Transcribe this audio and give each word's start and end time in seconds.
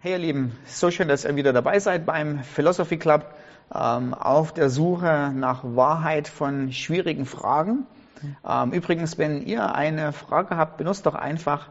Hey 0.00 0.12
ihr 0.12 0.18
Lieben, 0.18 0.56
so 0.64 0.92
schön, 0.92 1.08
dass 1.08 1.24
ihr 1.24 1.34
wieder 1.34 1.52
dabei 1.52 1.80
seid 1.80 2.06
beim 2.06 2.44
Philosophy 2.44 2.98
Club 2.98 3.34
ähm, 3.74 4.14
auf 4.14 4.54
der 4.54 4.70
Suche 4.70 5.32
nach 5.34 5.64
Wahrheit 5.64 6.28
von 6.28 6.70
schwierigen 6.72 7.26
Fragen. 7.26 7.84
Ähm, 8.48 8.70
übrigens, 8.70 9.18
wenn 9.18 9.44
ihr 9.44 9.74
eine 9.74 10.12
Frage 10.12 10.56
habt, 10.56 10.76
benutzt 10.76 11.04
doch 11.04 11.16
einfach 11.16 11.70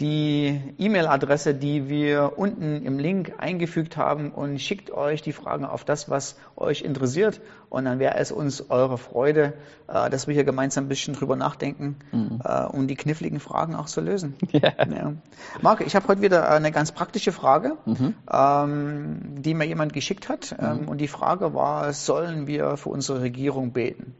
die 0.00 0.60
E-Mail-Adresse, 0.78 1.54
die 1.54 1.88
wir 1.88 2.34
unten 2.36 2.84
im 2.84 2.98
Link 2.98 3.34
eingefügt 3.38 3.96
haben 3.96 4.30
und 4.30 4.60
schickt 4.60 4.90
euch 4.90 5.22
die 5.22 5.32
Fragen 5.32 5.64
auf 5.64 5.84
das, 5.84 6.10
was 6.10 6.36
euch 6.54 6.82
interessiert. 6.82 7.40
Und 7.70 7.86
dann 7.86 7.98
wäre 7.98 8.16
es 8.16 8.30
uns 8.30 8.70
eure 8.70 8.98
Freude, 8.98 9.54
äh, 9.88 10.10
dass 10.10 10.26
wir 10.26 10.34
hier 10.34 10.44
gemeinsam 10.44 10.84
ein 10.84 10.88
bisschen 10.88 11.14
drüber 11.14 11.34
nachdenken, 11.34 11.96
mhm. 12.12 12.40
äh, 12.44 12.64
um 12.64 12.88
die 12.88 12.94
kniffligen 12.94 13.40
Fragen 13.40 13.74
auch 13.74 13.86
zu 13.86 14.00
lösen. 14.00 14.34
Ja. 14.56 14.72
Ja. 14.78 15.12
Marc, 15.60 15.82
ich 15.82 15.94
habe 15.94 16.08
heute 16.08 16.22
wieder 16.22 16.48
eine 16.48 16.72
ganz 16.72 16.90
praktische 16.90 17.30
Frage, 17.30 17.76
mhm. 17.84 18.14
ähm, 18.32 19.42
die 19.42 19.52
mir 19.52 19.66
jemand 19.66 19.92
geschickt 19.92 20.30
hat. 20.30 20.56
Ähm, 20.58 20.82
mhm. 20.82 20.88
Und 20.88 20.98
die 20.98 21.08
Frage 21.08 21.52
war, 21.52 21.92
sollen 21.92 22.46
wir 22.46 22.78
für 22.78 22.88
unsere 22.88 23.20
Regierung 23.20 23.72
beten? 23.72 24.14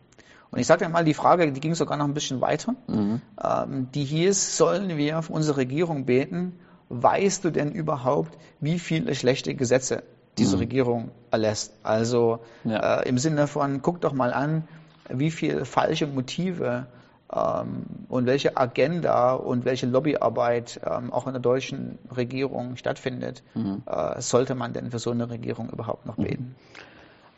Und 0.51 0.59
ich 0.59 0.67
sage 0.67 0.85
dir 0.85 0.91
mal, 0.91 1.05
die 1.05 1.15
Frage, 1.15 1.51
die 1.53 1.61
ging 1.61 1.75
sogar 1.75 1.97
noch 1.97 2.05
ein 2.07 2.15
bisschen 2.15 2.41
weiter. 2.41 2.75
Mhm. 2.87 3.21
Ähm, 3.43 3.89
die 3.93 4.05
hieß, 4.05 4.57
sollen 4.57 4.97
wir 4.97 5.23
für 5.23 5.33
unsere 5.33 5.59
Regierung 5.59 6.05
beten? 6.07 6.59
Weißt 6.89 7.45
du 7.45 7.51
denn 7.51 7.73
überhaupt, 7.73 8.39
wie 8.61 8.79
viele 8.79 9.15
schlechte 9.15 9.55
Gesetze 9.55 10.05
diese 10.39 10.57
mhm. 10.57 10.61
Regierung 10.61 11.11
erlässt? 11.31 11.73
Also 11.83 12.41
ja. 12.65 13.01
äh, 13.01 13.09
im 13.09 13.19
Sinne 13.19 13.49
von, 13.49 13.83
guck 13.83 14.01
doch 14.01 14.13
mal 14.13 14.33
an, 14.33 14.69
wie 15.09 15.31
viele 15.31 15.65
falsche 15.65 16.07
Motive 16.07 16.87
ähm, 17.33 17.85
und 18.09 18.27
welche 18.27 18.57
Agenda 18.57 19.35
und 19.35 19.65
welche 19.65 19.87
Lobbyarbeit 19.87 20.81
ähm, 20.85 21.13
auch 21.13 21.27
in 21.27 21.33
der 21.33 21.43
deutschen 21.43 21.99
Regierung 22.15 22.77
stattfindet, 22.77 23.43
mhm. 23.55 23.83
äh, 23.87 24.21
sollte 24.21 24.55
man 24.55 24.73
denn 24.73 24.91
für 24.91 24.99
so 24.99 25.11
eine 25.11 25.29
Regierung 25.29 25.71
überhaupt 25.71 26.07
noch 26.07 26.17
beten? 26.17 26.55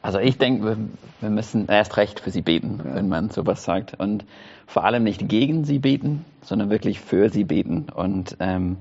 Also 0.09 0.21
ich 0.21 0.39
denke, 0.39 0.65
wir, 0.65 0.77
wir, 1.21 1.29
müssen 1.29 1.67
erst 1.69 1.99
recht 1.99 2.21
für 2.21 2.31
sie 2.31 2.41
beten, 2.41 2.81
ja. 2.83 2.95
wenn 2.95 3.11
man 3.11 3.29
sowas 3.29 3.63
sagt. 3.63 4.01
Und 4.01 4.25
vor 4.67 4.85
allem 4.85 5.05
nicht 5.05 5.29
gegen 5.29 5.65
sie 5.65 5.79
beten, 5.79 6.25
sondern 6.41 6.71
wirklich 6.71 6.99
für 6.99 7.29
sie 7.29 7.45
beten. 7.45 7.89
Und 7.95 8.35
ähm, 8.41 8.79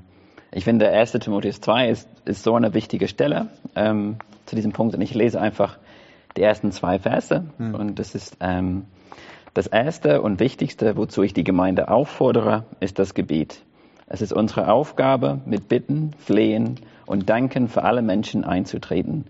ich 0.53 0.63
finde, 0.63 0.89
1. 0.89 1.11
Timotheus 1.11 1.59
2 1.59 1.89
ist, 1.89 2.07
ist 2.23 2.43
so 2.43 2.55
eine 2.55 2.73
wichtige 2.73 3.09
Stelle 3.09 3.47
ähm, 3.75 4.19
zu 4.45 4.55
diesem 4.55 4.71
Punkt. 4.71 4.95
Und 4.95 5.01
ich 5.01 5.13
lese 5.13 5.41
einfach 5.41 5.77
die 6.37 6.43
ersten 6.43 6.71
zwei 6.71 6.97
Verse. 6.97 7.43
Mhm. 7.57 7.75
Und 7.75 7.99
das 7.99 8.15
ist 8.15 8.37
ähm, 8.39 8.85
das 9.53 9.67
Erste 9.67 10.21
und 10.21 10.39
Wichtigste, 10.39 10.95
wozu 10.95 11.23
ich 11.23 11.33
die 11.33 11.43
Gemeinde 11.43 11.89
auffordere, 11.89 12.63
ist 12.79 12.99
das 12.99 13.13
Gebet. 13.13 13.63
Es 14.05 14.21
ist 14.21 14.31
unsere 14.31 14.71
Aufgabe, 14.71 15.41
mit 15.45 15.67
Bitten, 15.67 16.11
Flehen 16.19 16.79
und 17.05 17.29
Danken 17.29 17.67
für 17.67 17.83
alle 17.83 18.01
Menschen 18.01 18.45
einzutreten 18.45 19.25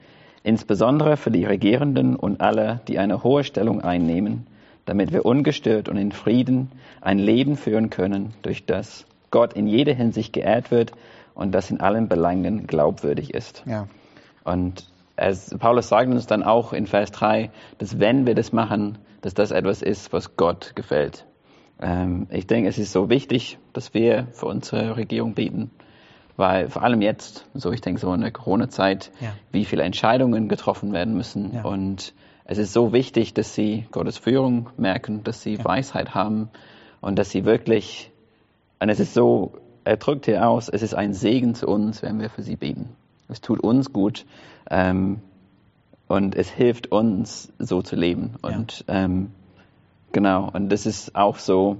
insbesondere 0.47 1.17
für 1.17 1.29
die 1.29 1.43
Regierenden 1.43 2.15
und 2.15 2.39
alle, 2.39 2.79
die 2.87 2.99
eine 2.99 3.21
hohe 3.21 3.43
Stellung 3.43 3.81
einnehmen, 3.81 4.47
damit 4.85 5.11
wir 5.11 5.25
ungestört 5.25 5.89
und 5.89 5.97
in 5.97 6.13
Frieden 6.13 6.71
ein 7.01 7.19
Leben 7.19 7.57
führen 7.57 7.89
können, 7.89 8.33
durch 8.43 8.65
das 8.65 9.05
Gott 9.29 9.53
in 9.53 9.67
jeder 9.67 9.93
Hinsicht 9.93 10.31
geehrt 10.31 10.71
wird 10.71 10.93
und 11.35 11.51
das 11.51 11.69
in 11.69 11.81
allen 11.81 12.07
Belangen 12.07 12.65
glaubwürdig 12.65 13.33
ist. 13.33 13.63
Ja. 13.65 13.87
Und 14.45 14.89
es, 15.17 15.53
Paulus 15.59 15.89
sagt 15.89 16.09
uns 16.09 16.27
dann 16.27 16.43
auch 16.43 16.71
in 16.71 16.87
Vers 16.87 17.11
3, 17.11 17.51
dass 17.77 17.99
wenn 17.99 18.25
wir 18.25 18.33
das 18.33 18.53
machen, 18.53 18.99
dass 19.21 19.33
das 19.33 19.51
etwas 19.51 19.81
ist, 19.81 20.13
was 20.13 20.37
Gott 20.37 20.77
gefällt. 20.77 21.25
Ähm, 21.81 22.27
ich 22.29 22.47
denke, 22.47 22.69
es 22.69 22.77
ist 22.77 22.93
so 22.93 23.09
wichtig, 23.09 23.57
dass 23.73 23.93
wir 23.93 24.27
für 24.31 24.45
unsere 24.45 24.95
Regierung 24.95 25.33
beten 25.33 25.71
weil 26.37 26.69
vor 26.69 26.83
allem 26.83 27.01
jetzt, 27.01 27.45
so 27.53 27.71
ich 27.71 27.81
denke 27.81 27.99
so 27.99 28.13
in 28.13 28.21
der 28.21 28.31
Corona-Zeit, 28.31 29.11
ja. 29.19 29.33
wie 29.51 29.65
viele 29.65 29.83
Entscheidungen 29.83 30.47
getroffen 30.47 30.93
werden 30.93 31.15
müssen. 31.15 31.53
Ja. 31.55 31.63
Und 31.63 32.13
es 32.45 32.59
ist 32.59 32.71
so 32.71 32.93
wichtig, 32.93 33.33
dass 33.33 33.55
sie 33.55 33.87
Gottes 33.91 34.17
Führung 34.17 34.69
merken, 34.77 35.23
dass 35.23 35.41
sie 35.41 35.55
ja. 35.55 35.65
Weisheit 35.65 36.13
haben 36.13 36.49
und 37.01 37.17
dass 37.17 37.31
sie 37.31 37.43
wirklich, 37.43 38.11
und 38.79 38.89
es 38.89 38.99
ist 38.99 39.13
so, 39.15 39.53
er 39.83 39.97
drückt 39.97 40.25
hier 40.25 40.47
aus, 40.47 40.69
es 40.69 40.83
ist 40.83 40.93
ein 40.93 41.13
Segen 41.13 41.55
zu 41.55 41.67
uns, 41.67 42.03
wenn 42.03 42.19
wir 42.19 42.29
für 42.29 42.43
sie 42.43 42.55
beten. 42.55 42.89
Es 43.27 43.41
tut 43.41 43.59
uns 43.59 43.91
gut 43.91 44.25
ähm, 44.69 45.19
und 46.07 46.35
es 46.35 46.49
hilft 46.49 46.91
uns, 46.91 47.51
so 47.57 47.81
zu 47.81 47.95
leben. 47.95 48.35
Und 48.43 48.85
ähm, 48.87 49.31
genau, 50.11 50.49
und 50.53 50.69
das 50.69 50.85
ist 50.85 51.15
auch 51.15 51.39
so, 51.39 51.77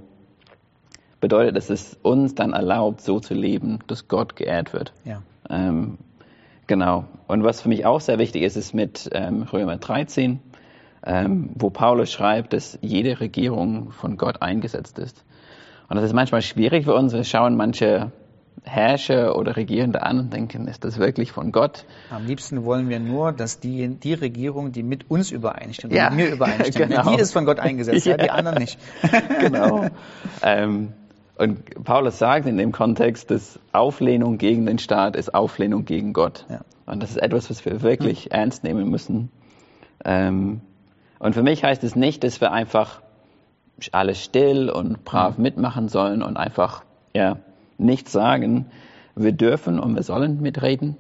bedeutet, 1.20 1.56
dass 1.56 1.70
es 1.70 1.98
uns 2.02 2.36
dann 2.36 2.54
erlaubt, 2.54 3.02
so 3.02 3.20
zu 3.20 3.34
leben, 3.34 3.80
dass 3.88 4.08
Gott 4.08 4.36
geehrt 4.36 4.74
wird. 4.74 4.94
Ja. 5.04 5.22
Ähm, 5.50 5.98
genau. 6.68 7.06
Und 7.28 7.44
was 7.44 7.62
für 7.62 7.70
mich 7.70 7.86
auch 7.86 8.02
sehr 8.02 8.20
wichtig 8.20 8.44
ist, 8.44 8.56
ist 8.56 8.74
mit 8.74 9.10
ähm, 9.14 9.44
Römer 9.44 9.78
13, 9.78 10.40
ähm, 11.06 11.50
wo 11.56 11.70
Paulus 11.70 12.12
schreibt, 12.12 12.54
dass 12.54 12.78
jede 12.82 13.20
Regierung 13.20 13.92
von 13.92 14.18
Gott 14.18 14.42
eingesetzt 14.42 15.00
ist. 15.00 15.24
Und 15.90 15.96
das 15.96 16.06
ist 16.06 16.14
manchmal 16.14 16.42
schwierig 16.42 16.86
für 16.86 16.94
uns. 16.94 17.14
Wir 17.14 17.24
schauen 17.24 17.56
manche 17.56 18.12
Herrscher 18.64 19.38
oder 19.38 19.56
Regierende 19.56 20.04
an 20.04 20.20
und 20.20 20.34
denken, 20.34 20.68
ist 20.68 20.84
das 20.84 20.98
wirklich 20.98 21.32
von 21.32 21.52
Gott? 21.52 21.86
Am 22.10 22.26
liebsten 22.26 22.66
wollen 22.66 22.90
wir 22.90 23.00
nur, 23.00 23.32
dass 23.32 23.60
die, 23.60 23.88
die 23.88 24.14
Regierung, 24.14 24.72
die 24.72 24.84
mit 24.84 25.10
uns 25.10 25.32
übereinstimmt, 25.32 25.94
ja, 25.94 26.10
mit 26.10 26.18
mir 26.18 26.34
übereinstimmt, 26.34 26.90
genau. 26.90 27.16
die 27.16 27.22
ist 27.22 27.34
von 27.34 27.46
Gott 27.46 27.60
eingesetzt, 27.60 28.06
ja. 28.06 28.18
die 28.18 28.30
anderen 28.30 28.58
nicht. 28.60 28.78
genau. 29.40 29.88
Ähm, 30.44 30.94
und 31.38 31.84
Paulus 31.84 32.18
sagt 32.18 32.48
in 32.48 32.58
dem 32.58 32.72
Kontext, 32.72 33.30
dass 33.30 33.60
Auflehnung 33.72 34.38
gegen 34.38 34.66
den 34.66 34.80
Staat 34.80 35.16
ist 35.16 35.34
Auflehnung 35.34 35.86
gegen 35.86 36.14
Gott. 36.14 36.46
Ja. 36.50 36.62
Und 36.88 37.04
das 37.04 37.12
ist 37.12 37.18
etwas, 37.18 37.50
was 37.50 37.64
wir 37.66 37.82
wirklich 37.82 38.26
hm. 38.26 38.32
ernst 38.32 38.64
nehmen 38.64 38.90
müssen. 38.90 39.30
Ähm, 40.04 40.62
und 41.20 41.34
für 41.34 41.44
mich 41.44 41.64
heißt 41.64 41.84
es 41.84 41.96
nicht, 41.96 42.24
dass 42.24 42.42
wir 42.42 42.52
einfach 42.52 43.02
alles 43.92 44.24
still 44.24 44.70
und 44.70 45.04
brav 45.06 45.36
hm. 45.36 45.44
mitmachen 45.44 45.90
sollen 45.90 46.24
und 46.24 46.38
einfach 46.38 46.84
ja, 47.14 47.38
nichts 47.78 48.12
sagen. 48.12 48.68
Wir 49.16 49.32
dürfen 49.32 49.80
und 49.80 49.96
wir 49.96 50.04
sollen 50.04 50.42
mitreden. 50.42 50.98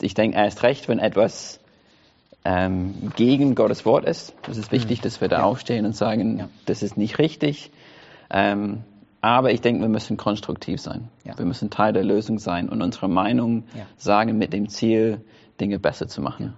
Ich 0.00 0.14
denke 0.14 0.36
erst 0.36 0.64
recht, 0.64 0.88
wenn 0.88 0.98
etwas 0.98 1.60
ähm, 2.44 3.12
gegen 3.14 3.54
Gottes 3.54 3.84
Wort 3.84 4.04
ist. 4.04 4.34
Es 4.50 4.56
ist 4.56 4.72
wichtig, 4.72 4.98
hm. 4.98 5.02
dass 5.04 5.20
wir 5.20 5.28
da 5.28 5.38
ja. 5.38 5.44
aufstehen 5.44 5.86
und 5.86 5.94
sagen, 5.94 6.38
ja. 6.38 6.48
das 6.64 6.82
ist 6.82 6.96
nicht 6.96 7.18
richtig. 7.18 7.70
Ähm, 8.30 8.82
aber 9.26 9.50
ich 9.50 9.60
denke, 9.60 9.80
wir 9.80 9.88
müssen 9.88 10.16
konstruktiv 10.16 10.80
sein. 10.80 11.08
Ja. 11.24 11.36
Wir 11.36 11.46
müssen 11.46 11.68
Teil 11.68 11.92
der 11.92 12.04
Lösung 12.04 12.38
sein 12.38 12.68
und 12.68 12.80
unsere 12.80 13.08
Meinung 13.08 13.64
ja. 13.76 13.84
sagen 13.96 14.38
mit 14.38 14.52
dem 14.52 14.68
Ziel, 14.68 15.20
Dinge 15.60 15.80
besser 15.80 16.06
zu 16.06 16.22
machen. 16.22 16.46
Ja. 16.46 16.52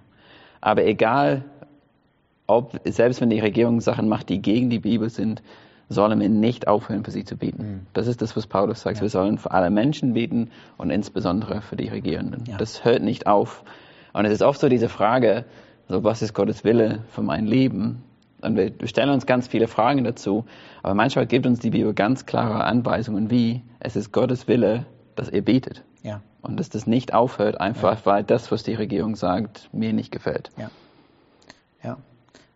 Aber 0.61 0.85
egal, 0.85 1.45
ob, 2.45 2.79
selbst 2.85 3.21
wenn 3.21 3.31
die 3.31 3.39
Regierung 3.39 3.81
Sachen 3.81 4.07
macht, 4.07 4.29
die 4.29 4.39
gegen 4.39 4.69
die 4.69 4.77
Bibel 4.77 5.09
sind, 5.09 5.41
sollen 5.87 6.19
wir 6.19 6.29
nicht 6.29 6.67
aufhören, 6.67 7.03
für 7.03 7.09
sie 7.09 7.23
zu 7.23 7.37
beten. 7.37 7.63
Mhm. 7.63 7.87
Das 7.93 8.05
ist 8.05 8.21
das, 8.21 8.35
was 8.35 8.45
Paulus 8.45 8.81
sagt. 8.81 9.01
Wir 9.01 9.09
sollen 9.09 9.39
für 9.39 9.49
alle 9.49 9.71
Menschen 9.71 10.13
beten 10.13 10.51
und 10.77 10.91
insbesondere 10.91 11.61
für 11.61 11.75
die 11.75 11.87
Regierenden. 11.87 12.43
Das 12.59 12.85
hört 12.85 13.01
nicht 13.01 13.25
auf. 13.25 13.63
Und 14.13 14.25
es 14.25 14.31
ist 14.33 14.43
oft 14.43 14.59
so 14.59 14.69
diese 14.69 14.89
Frage, 14.89 15.45
so 15.87 16.03
was 16.03 16.21
ist 16.21 16.35
Gottes 16.35 16.63
Wille 16.63 16.99
für 17.09 17.23
mein 17.23 17.47
Leben? 17.47 18.03
Und 18.41 18.55
wir 18.55 18.73
stellen 18.87 19.09
uns 19.09 19.25
ganz 19.25 19.47
viele 19.47 19.67
Fragen 19.67 20.03
dazu, 20.03 20.45
aber 20.83 20.93
manchmal 20.93 21.27
gibt 21.27 21.45
uns 21.45 21.59
die 21.59 21.71
Bibel 21.71 21.93
ganz 21.93 22.25
klare 22.25 22.63
Anweisungen, 22.63 23.29
wie 23.29 23.63
es 23.79 23.95
ist 23.95 24.11
Gottes 24.11 24.47
Wille, 24.47 24.85
dass 25.15 25.29
ihr 25.29 25.43
betet. 25.43 25.83
Ja. 26.03 26.21
Und 26.41 26.57
dass 26.57 26.69
das 26.69 26.87
nicht 26.87 27.13
aufhört, 27.13 27.59
einfach 27.59 27.99
ja. 27.99 28.05
weil 28.05 28.23
das, 28.23 28.51
was 28.51 28.63
die 28.63 28.73
Regierung 28.73 29.15
sagt, 29.15 29.69
mir 29.73 29.91
nicht 29.93 30.11
gefällt. 30.11 30.51
Ja. 30.57 30.71
Ja. 31.83 31.97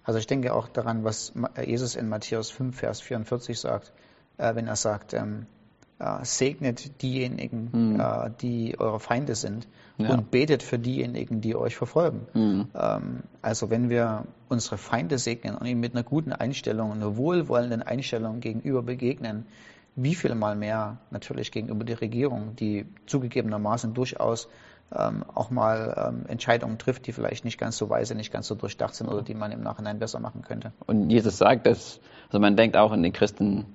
Also 0.03 0.19
ich 0.19 0.27
denke 0.27 0.53
auch 0.53 0.67
daran, 0.67 1.03
was 1.03 1.33
Jesus 1.65 1.95
in 1.95 2.09
Matthäus 2.09 2.49
5, 2.49 2.77
Vers 2.77 3.01
44 3.01 3.59
sagt, 3.59 3.91
äh, 4.37 4.55
wenn 4.55 4.67
er 4.67 4.75
sagt, 4.75 5.13
ähm, 5.13 5.47
äh, 6.03 6.25
segnet 6.25 7.01
diejenigen, 7.01 7.69
mhm. 7.71 7.99
äh, 7.99 8.29
die 8.41 8.77
eure 8.77 8.99
Feinde 8.99 9.35
sind 9.35 9.67
ja. 9.97 10.09
und 10.09 10.31
betet 10.31 10.61
für 10.61 10.77
diejenigen, 10.77 11.39
die 11.39 11.55
euch 11.55 11.75
verfolgen. 11.75 12.27
Mhm. 12.33 12.67
Ähm, 12.75 13.23
also 13.41 13.69
wenn 13.69 13.89
wir 13.89 14.25
unsere 14.49 14.77
Feinde 14.77 15.17
segnen 15.17 15.55
und 15.55 15.65
ihnen 15.65 15.79
mit 15.79 15.93
einer 15.93 16.03
guten 16.03 16.33
Einstellung, 16.33 16.91
einer 16.91 17.15
wohlwollenden 17.15 17.81
Einstellung 17.81 18.41
gegenüber 18.41 18.81
begegnen, 18.81 19.45
wie 19.95 20.15
viel 20.15 20.35
mal 20.35 20.55
mehr 20.55 20.97
natürlich 21.11 21.51
gegenüber 21.51 21.85
der 21.85 22.01
Regierung, 22.01 22.55
die 22.55 22.85
zugegebenermaßen 23.05 23.93
durchaus 23.93 24.49
ähm, 24.93 25.23
auch 25.33 25.51
mal 25.51 25.93
ähm, 25.97 26.25
Entscheidungen 26.27 26.77
trifft, 26.79 27.07
die 27.07 27.13
vielleicht 27.13 27.45
nicht 27.45 27.57
ganz 27.57 27.77
so 27.77 27.89
weise, 27.89 28.15
nicht 28.15 28.33
ganz 28.33 28.47
so 28.47 28.55
durchdacht 28.55 28.95
sind 28.95 29.07
oder 29.07 29.21
die 29.21 29.35
man 29.35 29.51
im 29.51 29.61
Nachhinein 29.61 29.99
besser 29.99 30.19
machen 30.19 30.41
könnte. 30.41 30.73
Und 30.85 31.09
Jesus 31.09 31.37
sagt 31.37 31.65
dass, 31.65 31.99
also 32.27 32.39
man 32.39 32.57
denkt 32.57 32.75
auch 32.75 32.91
an 32.91 33.03
die 33.03 33.11
Christen, 33.11 33.65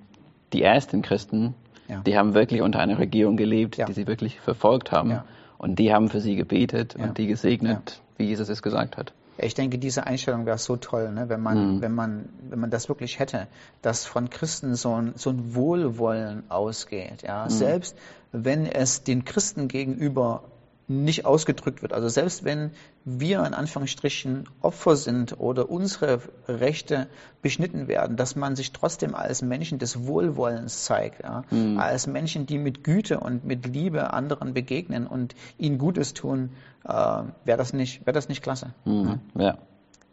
die 0.52 0.62
ersten 0.62 1.02
Christen, 1.02 1.54
ja. 1.88 2.00
die 2.00 2.16
haben 2.16 2.34
wirklich 2.34 2.62
unter 2.62 2.78
einer 2.80 2.98
Regierung 2.98 3.36
gelebt, 3.36 3.76
ja. 3.76 3.86
die 3.86 3.92
sie 3.92 4.06
wirklich 4.06 4.40
verfolgt 4.40 4.92
haben. 4.92 5.10
Ja. 5.10 5.24
Und 5.58 5.78
die 5.78 5.92
haben 5.92 6.08
für 6.08 6.20
sie 6.20 6.36
gebetet 6.36 6.94
und 6.94 7.18
die 7.18 7.26
gesegnet, 7.26 8.00
wie 8.16 8.26
Jesus 8.26 8.48
es 8.48 8.62
gesagt 8.62 8.96
hat. 8.96 9.12
Ich 9.40 9.54
denke, 9.54 9.78
diese 9.78 10.04
Einstellung 10.04 10.46
wäre 10.46 10.58
so 10.58 10.76
toll, 10.76 11.12
ne? 11.12 11.28
wenn 11.28 11.40
man, 11.40 11.76
mhm. 11.76 11.80
wenn 11.80 11.94
man, 11.94 12.28
wenn 12.48 12.58
man 12.58 12.70
das 12.70 12.88
wirklich 12.88 13.20
hätte, 13.20 13.46
dass 13.82 14.04
von 14.04 14.30
Christen 14.30 14.74
so 14.74 14.94
ein, 14.94 15.12
so 15.14 15.30
ein 15.30 15.54
Wohlwollen 15.54 16.42
ausgeht, 16.48 17.22
ja. 17.22 17.44
Mhm. 17.44 17.50
Selbst 17.50 17.96
wenn 18.32 18.66
es 18.66 19.04
den 19.04 19.24
Christen 19.24 19.68
gegenüber 19.68 20.42
nicht 20.88 21.26
ausgedrückt 21.26 21.82
wird. 21.82 21.92
Also 21.92 22.08
selbst 22.08 22.44
wenn 22.44 22.70
wir 23.04 23.44
in 23.44 23.52
Anführungsstrichen 23.52 24.48
Opfer 24.62 24.96
sind 24.96 25.38
oder 25.38 25.70
unsere 25.70 26.20
Rechte 26.48 27.08
beschnitten 27.42 27.88
werden, 27.88 28.16
dass 28.16 28.36
man 28.36 28.56
sich 28.56 28.72
trotzdem 28.72 29.14
als 29.14 29.42
Menschen 29.42 29.78
des 29.78 30.06
Wohlwollens 30.06 30.84
zeigt, 30.84 31.22
ja? 31.22 31.44
mhm. 31.50 31.78
als 31.78 32.06
Menschen, 32.06 32.46
die 32.46 32.58
mit 32.58 32.84
Güte 32.84 33.20
und 33.20 33.44
mit 33.44 33.66
Liebe 33.66 34.12
anderen 34.14 34.54
begegnen 34.54 35.06
und 35.06 35.34
ihnen 35.58 35.76
Gutes 35.78 36.14
tun, 36.14 36.50
äh, 36.84 36.92
wäre 36.92 37.58
das 37.58 37.74
nicht, 37.74 38.06
wäre 38.06 38.14
das 38.14 38.28
nicht 38.28 38.42
klasse. 38.42 38.72
Mhm. 38.86 39.20
Ja. 39.34 39.42
ja. 39.42 39.58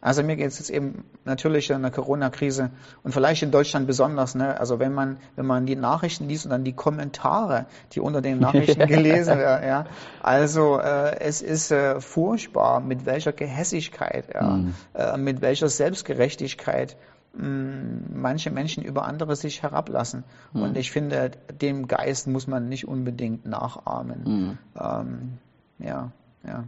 Also 0.06 0.22
mir 0.22 0.36
geht 0.36 0.50
es 0.50 0.60
jetzt 0.60 0.70
eben 0.70 1.04
natürlich 1.24 1.72
in 1.72 1.82
der 1.82 1.90
Corona-Krise 1.90 2.70
und 3.02 3.12
vielleicht 3.12 3.42
in 3.42 3.50
Deutschland 3.50 3.88
besonders. 3.88 4.36
Ne? 4.36 4.60
Also 4.60 4.78
wenn 4.78 4.94
man 4.94 5.18
wenn 5.36 5.48
man 5.48 5.66
die 5.66 5.76
Nachrichten 5.76 6.30
liest 6.30 6.46
und 6.46 6.52
dann 6.52 6.64
die 6.64 6.74
Kommentare, 6.74 7.66
die 7.94 8.02
unter 8.02 8.22
den 8.22 8.38
Nachrichten 8.38 8.86
gelesen 8.88 9.40
werden, 9.40 9.68
ja. 9.68 9.86
Also 10.22 10.78
äh, 10.78 11.20
es 11.22 11.42
ist 11.42 11.72
äh, 11.72 12.00
furchtbar, 12.02 12.82
mit 12.82 13.08
welcher 13.08 13.32
Gehässigkeit, 13.32 14.32
ja, 14.32 14.58
mhm. 14.58 14.76
äh, 14.94 15.18
mit 15.18 15.42
welcher 15.42 15.70
Selbstgerechtigkeit 15.70 16.98
mm, 17.34 18.14
manche 18.14 18.52
Menschen 18.52 18.84
über 18.84 19.06
andere 19.06 19.36
sich 19.36 19.64
herablassen. 19.64 20.24
Mhm. 20.54 20.62
Und 20.62 20.78
ich 20.78 20.92
finde, 20.92 21.32
dem 21.60 21.88
Geist 21.88 22.28
muss 22.28 22.46
man 22.46 22.70
nicht 22.70 22.88
unbedingt 22.88 23.48
nachahmen. 23.48 24.22
Mhm. 24.24 24.58
Ähm, 24.80 25.38
ja, 25.80 26.12
ja. 26.46 26.64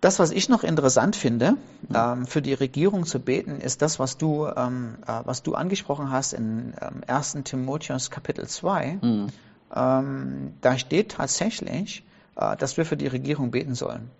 Das, 0.00 0.20
was 0.20 0.30
ich 0.30 0.48
noch 0.48 0.62
interessant 0.62 1.16
finde, 1.16 1.56
ähm, 1.92 2.26
für 2.26 2.40
die 2.40 2.54
Regierung 2.54 3.04
zu 3.04 3.18
beten, 3.18 3.60
ist 3.60 3.82
das, 3.82 3.98
was 3.98 4.16
du, 4.16 4.46
ähm, 4.46 4.96
äh, 5.06 5.20
was 5.24 5.42
du 5.42 5.54
angesprochen 5.54 6.12
hast 6.12 6.34
in 6.34 6.72
ähm, 6.80 7.02
1. 7.06 7.38
Timotheus 7.44 8.10
Kapitel 8.10 8.46
2. 8.46 8.98
Mhm. 9.02 9.26
Ähm, 9.74 10.54
da 10.60 10.78
steht 10.78 11.12
tatsächlich, 11.12 12.04
äh, 12.36 12.56
dass 12.56 12.76
wir 12.76 12.84
für 12.84 12.96
die 12.96 13.08
Regierung 13.08 13.50
beten 13.50 13.74
sollen. 13.74 14.10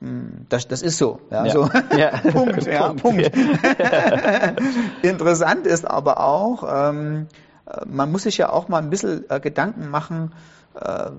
Mm, 0.00 0.46
das, 0.48 0.68
das 0.68 0.82
ist 0.82 0.98
so. 0.98 1.20
Ja, 1.30 1.44
ja. 1.44 1.52
so. 1.52 1.68
Ja. 1.96 2.10
Punkt. 2.32 2.66
Ja, 2.66 2.92
Punkt. 2.92 3.32
Interessant 5.02 5.66
ist 5.66 5.86
aber 5.86 6.20
auch, 6.20 6.64
ähm, 6.90 7.26
äh, 7.66 7.84
man 7.86 8.12
muss 8.12 8.22
sich 8.22 8.38
ja 8.38 8.50
auch 8.50 8.68
mal 8.68 8.78
ein 8.78 8.90
bisschen 8.90 9.28
äh, 9.28 9.40
Gedanken 9.40 9.88
machen, 9.88 10.32
äh, 10.80 11.10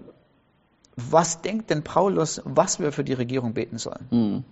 was 0.96 1.42
denkt 1.42 1.70
denn 1.70 1.84
Paulus, 1.84 2.42
was 2.46 2.80
wir 2.80 2.92
für 2.92 3.04
die 3.04 3.14
Regierung 3.14 3.54
beten 3.54 3.78
sollen? 3.78 4.08
Mhm. 4.12 4.44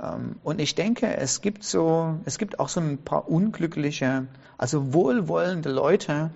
Ähm, 0.00 0.36
und 0.42 0.60
ich 0.60 0.74
denke, 0.74 1.16
es 1.16 1.40
gibt 1.40 1.64
so, 1.64 2.18
es 2.24 2.38
gibt 2.38 2.60
auch 2.60 2.68
so 2.68 2.80
ein 2.80 2.98
paar 2.98 3.28
unglückliche, 3.28 4.26
also 4.56 4.92
wohlwollende 4.92 5.70
Leute, 5.70 6.30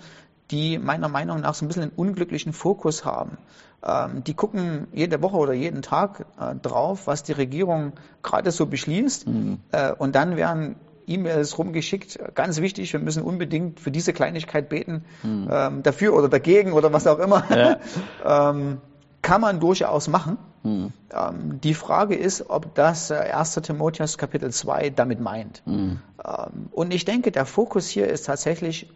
die 0.51 0.79
meiner 0.79 1.09
Meinung 1.09 1.41
nach 1.41 1.55
so 1.55 1.65
ein 1.65 1.69
bisschen 1.69 1.85
einen 1.85 1.93
unglücklichen 1.95 2.53
Fokus 2.53 3.05
haben. 3.05 3.39
Ähm, 3.85 4.25
die 4.25 4.35
gucken 4.35 4.87
jede 4.93 5.23
Woche 5.23 5.37
oder 5.37 5.53
jeden 5.53 5.83
Tag 5.83 6.27
äh, 6.41 6.55
drauf, 6.57 7.07
was 7.07 7.23
die 7.23 7.33
Regierung 7.33 7.93
gerade 8.23 8.51
so 8.51 8.67
beschließt. 8.67 9.27
Mhm. 9.27 9.59
Äh, 9.73 9.93
und 9.93 10.15
dann 10.15 10.37
werden 10.37 10.77
E-Mails 11.07 11.59
rumgeschickt. 11.59 12.19
Ganz 12.35 12.61
wichtig, 12.61 12.93
wir 12.93 13.01
müssen 13.01 13.23
unbedingt 13.23 13.81
für 13.81 13.91
diese 13.91 14.13
Kleinigkeit 14.13 14.69
beten, 14.69 15.05
mhm. 15.23 15.49
ähm, 15.51 15.83
dafür 15.83 16.15
oder 16.15 16.29
dagegen 16.29 16.73
oder 16.73 16.93
was 16.93 17.07
auch 17.07 17.19
immer. 17.19 17.45
Ja. 17.51 17.79
ähm, 18.51 18.81
kann 19.23 19.41
man 19.41 19.61
durchaus 19.61 20.09
machen. 20.09 20.37
Mhm. 20.65 20.93
Ähm, 21.13 21.61
die 21.63 21.75
Frage 21.75 22.15
ist, 22.15 22.51
ob 22.51 22.75
das 22.75 23.11
äh, 23.11 23.15
1. 23.15 23.55
Timotheus 23.55 24.19
Kapitel 24.19 24.51
2 24.51 24.91
damit 24.91 25.21
meint. 25.21 25.63
Mhm. 25.65 26.01
Ähm, 26.25 26.69
und 26.73 26.93
ich 26.93 27.05
denke, 27.05 27.33
der 27.33 27.47
Fokus 27.47 27.89
hier 27.89 28.09
ist 28.09 28.27
tatsächlich 28.27 28.91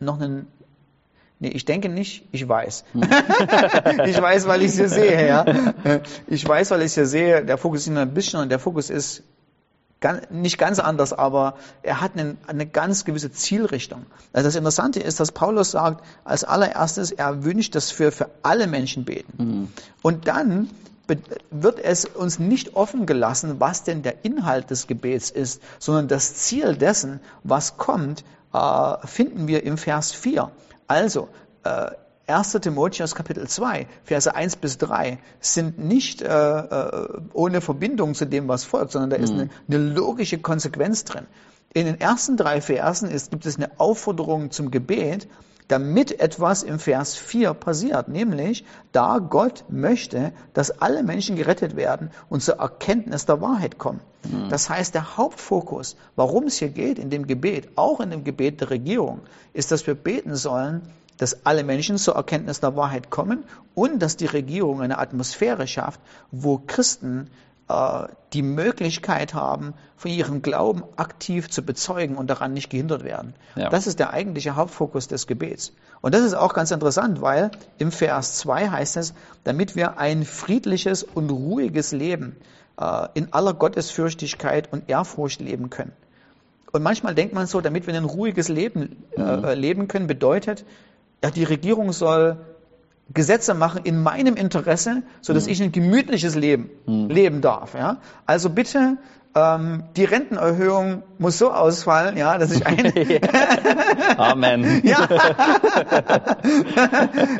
noch 0.00 0.20
ein 0.20 0.46
Nee, 1.40 1.48
ich 1.48 1.64
denke 1.64 1.88
nicht, 1.88 2.26
ich 2.30 2.48
weiß. 2.48 2.84
Hm. 2.92 3.02
ich 4.06 4.22
weiß, 4.22 4.46
weil 4.46 4.62
ich 4.62 4.68
es 4.68 4.76
hier 4.76 4.88
sehe, 4.88 5.26
ja. 5.26 5.44
Ich 6.28 6.46
weiß, 6.46 6.70
weil 6.70 6.80
ich 6.80 6.86
es 6.86 6.94
hier 6.94 7.06
sehe, 7.06 7.44
der 7.44 7.58
Fokus 7.58 7.80
ist 7.80 7.88
nur 7.88 8.02
ein 8.02 8.14
bisschen 8.14 8.40
und 8.40 8.50
der 8.50 8.60
Fokus 8.60 8.88
ist 8.88 9.24
nicht 10.30 10.58
ganz 10.58 10.78
anders, 10.78 11.12
aber 11.12 11.54
er 11.82 12.00
hat 12.00 12.12
eine, 12.14 12.36
eine 12.46 12.66
ganz 12.66 13.04
gewisse 13.04 13.32
Zielrichtung. 13.32 14.04
Also 14.32 14.48
das 14.48 14.56
Interessante 14.56 15.00
ist, 15.00 15.18
dass 15.18 15.32
Paulus 15.32 15.70
sagt, 15.70 16.04
als 16.24 16.44
allererstes, 16.44 17.10
er 17.10 17.44
wünscht, 17.44 17.74
dass 17.74 17.98
wir 17.98 18.12
für 18.12 18.28
alle 18.42 18.66
Menschen 18.66 19.04
beten. 19.04 19.32
Mhm. 19.42 19.68
Und 20.02 20.28
dann 20.28 20.68
wird 21.50 21.78
es 21.80 22.04
uns 22.04 22.38
nicht 22.38 22.76
offen 22.76 23.06
gelassen, 23.06 23.60
was 23.60 23.84
denn 23.84 24.02
der 24.02 24.24
Inhalt 24.24 24.70
des 24.70 24.86
Gebets 24.86 25.30
ist, 25.30 25.62
sondern 25.78 26.08
das 26.08 26.34
Ziel 26.34 26.76
dessen, 26.76 27.20
was 27.42 27.76
kommt, 27.76 28.24
äh, 28.52 29.06
finden 29.06 29.48
wir 29.48 29.64
im 29.64 29.76
Vers 29.76 30.12
4. 30.12 30.50
Also, 30.86 31.28
äh, 31.64 31.90
1. 32.26 32.52
Timotheus 32.52 33.14
Kapitel 33.14 33.46
2, 33.46 33.86
Verse 34.02 34.34
1 34.34 34.56
bis 34.56 34.78
3 34.78 35.18
sind 35.40 35.78
nicht 35.78 36.22
äh, 36.22 36.26
äh, 36.28 37.08
ohne 37.32 37.60
Verbindung 37.60 38.14
zu 38.14 38.26
dem, 38.26 38.48
was 38.48 38.64
folgt, 38.64 38.92
sondern 38.92 39.10
da 39.10 39.16
ist 39.16 39.32
mhm. 39.32 39.40
eine, 39.40 39.50
eine, 39.68 39.78
logische 39.92 40.38
Konsequenz 40.38 41.04
drin. 41.04 41.26
In 41.74 41.86
den 41.86 42.00
ersten 42.00 42.36
drei 42.36 42.60
Versen 42.60 43.10
ist, 43.10 43.30
gibt 43.30 43.46
es 43.46 43.56
eine 43.56 43.78
Aufforderung 43.78 44.50
zum 44.50 44.70
Gebet, 44.70 45.28
damit 45.68 46.20
etwas 46.20 46.62
im 46.62 46.78
Vers 46.78 47.14
4 47.14 47.54
passiert, 47.54 48.08
nämlich 48.08 48.64
da 48.92 49.18
Gott 49.18 49.64
möchte, 49.68 50.32
dass 50.52 50.70
alle 50.70 51.02
Menschen 51.02 51.36
gerettet 51.36 51.74
werden 51.74 52.10
und 52.28 52.42
zur 52.42 52.56
Erkenntnis 52.56 53.26
der 53.26 53.40
Wahrheit 53.40 53.78
kommen. 53.78 54.00
Mhm. 54.24 54.48
Das 54.50 54.68
heißt, 54.70 54.94
der 54.94 55.16
Hauptfokus, 55.16 55.96
warum 56.16 56.44
es 56.44 56.58
hier 56.58 56.68
geht 56.68 56.98
in 56.98 57.10
dem 57.10 57.26
Gebet, 57.26 57.68
auch 57.76 58.00
in 58.00 58.10
dem 58.10 58.24
Gebet 58.24 58.60
der 58.60 58.70
Regierung, 58.70 59.20
ist, 59.52 59.72
dass 59.72 59.86
wir 59.86 59.94
beten 59.94 60.36
sollen, 60.36 60.82
dass 61.16 61.46
alle 61.46 61.64
Menschen 61.64 61.98
zur 61.98 62.16
Erkenntnis 62.16 62.60
der 62.60 62.76
Wahrheit 62.76 63.10
kommen 63.10 63.44
und 63.74 64.00
dass 64.00 64.16
die 64.16 64.26
Regierung 64.26 64.80
eine 64.80 64.98
Atmosphäre 64.98 65.66
schafft, 65.66 66.00
wo 66.30 66.58
Christen 66.58 67.30
äh, 67.68 68.08
die 68.32 68.42
Möglichkeit 68.42 69.32
haben, 69.32 69.74
von 69.96 70.10
ihrem 70.10 70.42
Glauben 70.42 70.82
aktiv 70.96 71.48
zu 71.48 71.62
bezeugen 71.62 72.16
und 72.16 72.28
daran 72.28 72.52
nicht 72.52 72.68
gehindert 72.68 73.04
werden. 73.04 73.34
Ja. 73.54 73.70
Das 73.70 73.86
ist 73.86 74.00
der 74.00 74.12
eigentliche 74.12 74.56
Hauptfokus 74.56 75.08
des 75.08 75.26
Gebets. 75.26 75.72
Und 76.02 76.14
das 76.14 76.22
ist 76.22 76.34
auch 76.34 76.52
ganz 76.52 76.72
interessant, 76.72 77.22
weil 77.22 77.52
im 77.78 77.90
Vers 77.90 78.34
2 78.34 78.68
heißt 78.68 78.96
es, 78.98 79.14
damit 79.44 79.76
wir 79.76 79.98
ein 79.98 80.24
friedliches 80.24 81.04
und 81.04 81.30
ruhiges 81.30 81.92
Leben 81.92 82.36
äh, 82.78 83.08
in 83.14 83.32
aller 83.32 83.54
Gottesfürchtigkeit 83.54 84.70
und 84.72 84.90
Ehrfurcht 84.90 85.40
leben 85.40 85.70
können. 85.70 85.92
Und 86.72 86.82
manchmal 86.82 87.14
denkt 87.14 87.34
man 87.34 87.46
so, 87.46 87.60
damit 87.60 87.86
wir 87.86 87.94
ein 87.94 88.04
ruhiges 88.04 88.48
Leben 88.48 89.04
äh, 89.16 89.36
mhm. 89.36 89.48
leben 89.60 89.88
können, 89.88 90.08
bedeutet, 90.08 90.64
ja, 91.24 91.30
die 91.30 91.44
Regierung 91.44 91.92
soll 91.92 92.36
Gesetze 93.14 93.54
machen 93.54 93.80
in 93.84 94.02
meinem 94.02 94.34
Interesse, 94.34 95.02
so 95.22 95.32
dass 95.32 95.46
mhm. 95.46 95.52
ich 95.52 95.62
ein 95.62 95.72
gemütliches 95.72 96.34
Leben 96.34 96.68
mhm. 96.86 97.08
leben 97.08 97.40
darf. 97.40 97.72
Ja? 97.72 97.96
Also 98.26 98.50
bitte, 98.50 98.98
ähm, 99.34 99.84
die 99.96 100.04
Rentenerhöhung 100.04 101.02
muss 101.16 101.38
so 101.38 101.50
ausfallen, 101.50 102.18
ja, 102.18 102.36
dass 102.36 102.52
ich 102.52 102.66
eine. 102.66 102.92
Amen. 104.18 104.82
ja. 104.84 105.08